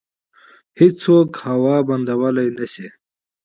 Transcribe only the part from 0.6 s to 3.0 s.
هیڅوک هوا بندولی نشي.